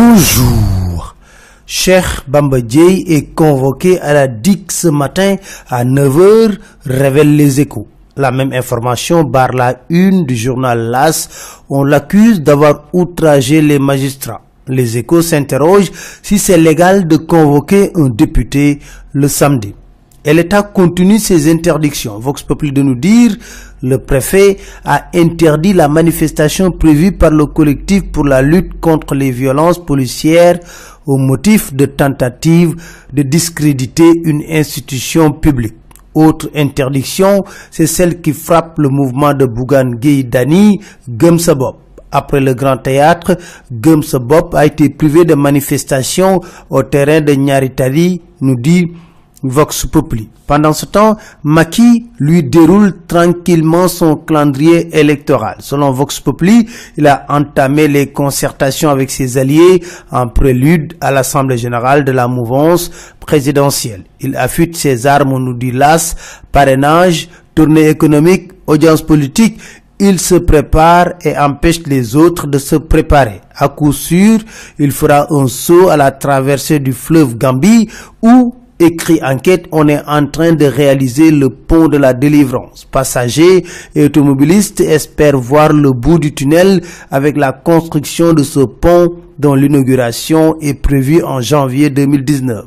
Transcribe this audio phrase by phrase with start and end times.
[0.00, 1.16] Bonjour.
[1.66, 5.34] Cher Bamba Dieye est convoqué à la DIC ce matin
[5.68, 7.88] à 9h, révèle les échos.
[8.16, 11.28] La même information barre la une du journal LAS.
[11.68, 14.42] On l'accuse d'avoir outragé les magistrats.
[14.68, 15.90] Les échos s'interrogent
[16.22, 18.78] si c'est légal de convoquer un député
[19.12, 19.74] le samedi.
[20.28, 22.18] Et l'État continue ses interdictions.
[22.18, 23.34] Vox Populi de nous dire,
[23.82, 29.30] le préfet a interdit la manifestation prévue par le collectif pour la lutte contre les
[29.30, 30.60] violences policières
[31.06, 32.76] au motif de tentative
[33.10, 35.76] de discréditer une institution publique.
[36.12, 39.92] Autre interdiction, c'est celle qui frappe le mouvement de Bougan
[40.26, 41.78] Dani, Gumsabop.
[42.12, 43.38] Après le Grand Théâtre,
[43.72, 48.92] Gumsabop a été privé de manifestation au terrain de Nyaritari, nous dit
[49.42, 50.28] Vox Populi.
[50.46, 55.56] Pendant ce temps, Maki lui déroule tranquillement son calendrier électoral.
[55.60, 61.58] Selon Vox Populi, il a entamé les concertations avec ses alliés en prélude à l'Assemblée
[61.58, 64.04] générale de la mouvance présidentielle.
[64.20, 66.16] Il affûte ses armes, nous dit l'AS,
[66.50, 69.58] parrainage, tournée économique, audience politique
[70.00, 73.40] il se prépare et empêche les autres de se préparer.
[73.56, 74.38] À coup sûr,
[74.78, 77.88] il fera un saut à la traversée du fleuve Gambie
[78.22, 82.86] où écrit enquête, on est en train de réaliser le pont de la délivrance.
[82.90, 89.16] Passagers et automobilistes espèrent voir le bout du tunnel avec la construction de ce pont
[89.38, 92.64] dont l'inauguration est prévue en janvier 2019.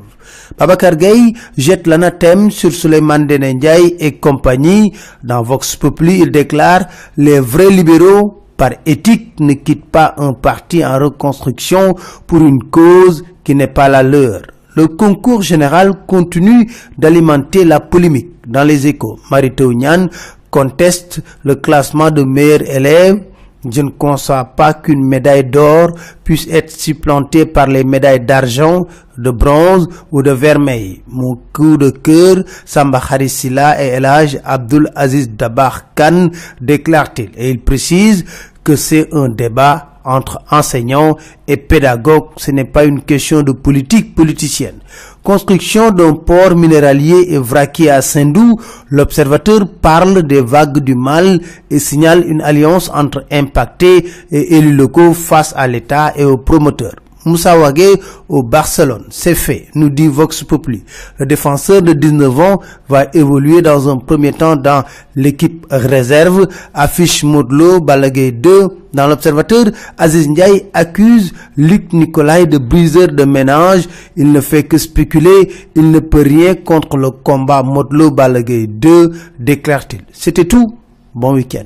[0.58, 4.94] Babacar Gaye jette l'anathème sur Suleiman Denendjaï et compagnie.
[5.24, 6.86] Dans Vox Populi, il déclare
[7.18, 11.96] «Les vrais libéraux, par éthique, ne quittent pas un parti en reconstruction
[12.28, 14.42] pour une cause qui n'est pas la leur»
[14.76, 19.20] le concours général continue d'alimenter la polémique dans les échos.
[19.30, 20.08] Marito Nyan
[20.50, 23.24] conteste le classement de meilleurs élèves.
[23.70, 25.92] Je ne conçois pas qu'une médaille d'or
[26.24, 28.88] puisse être supplantée par les médailles d'argent,
[29.20, 31.04] de bronze ou de vermeil.
[31.08, 36.30] Mon coup de cœur, Samba Harisila et Elage Abdul Aziz Dabar Khan,
[36.60, 37.30] déclare-t-il.
[37.38, 38.26] Et il précise
[38.64, 41.18] que c'est un débat entre enseignants
[41.48, 42.30] et pédagogues.
[42.38, 44.80] Ce n'est pas une question de politique politicienne.
[45.24, 51.40] Construction d'un port minéralier et vraquier à Sindou, l'observateur parle des vagues du mal
[51.70, 56.96] et signale une alliance entre impactés et élus locaux face à l'État et aux promoteurs.
[57.26, 57.88] Moussa Wagé
[58.30, 59.06] au Barcelone.
[59.10, 60.84] C'est fait, nous dit Vox Populi.
[61.18, 64.84] Le défenseur de 19 ans va évoluer dans un premier temps dans
[65.16, 66.48] l'équipe réserve.
[66.74, 68.78] Affiche Modlo Balagé 2.
[68.94, 69.66] Dans l'observateur,
[69.98, 73.88] Aziz Ndiaye accuse Luc Nicolai de briseur de ménage.
[74.18, 75.50] Il ne fait que spéculer.
[75.76, 80.02] Il ne peut rien contre le combat Modlo Balagé 2, déclare-t-il.
[80.12, 80.76] C'était tout.
[81.14, 81.66] Bon week-end.